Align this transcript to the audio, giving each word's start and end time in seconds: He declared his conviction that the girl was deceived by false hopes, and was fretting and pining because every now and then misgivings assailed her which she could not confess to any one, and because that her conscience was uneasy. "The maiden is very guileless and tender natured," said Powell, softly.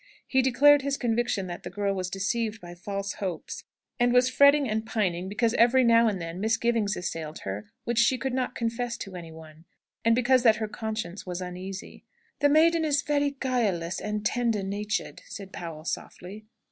He 0.25 0.41
declared 0.41 0.81
his 0.81 0.97
conviction 0.97 1.45
that 1.45 1.61
the 1.61 1.69
girl 1.69 1.93
was 1.93 2.09
deceived 2.09 2.59
by 2.59 2.73
false 2.73 3.13
hopes, 3.19 3.65
and 3.99 4.11
was 4.11 4.31
fretting 4.31 4.67
and 4.67 4.83
pining 4.83 5.29
because 5.29 5.53
every 5.53 5.83
now 5.83 6.07
and 6.07 6.19
then 6.19 6.39
misgivings 6.41 6.97
assailed 6.97 7.37
her 7.41 7.69
which 7.83 7.99
she 7.99 8.17
could 8.17 8.33
not 8.33 8.55
confess 8.55 8.97
to 8.97 9.13
any 9.15 9.31
one, 9.31 9.65
and 10.03 10.15
because 10.15 10.41
that 10.41 10.55
her 10.55 10.67
conscience 10.67 11.27
was 11.27 11.39
uneasy. 11.39 12.03
"The 12.39 12.49
maiden 12.49 12.83
is 12.83 13.03
very 13.03 13.35
guileless 13.39 13.99
and 14.01 14.25
tender 14.25 14.63
natured," 14.63 15.21
said 15.27 15.51
Powell, 15.53 15.85
softly. 15.85 16.45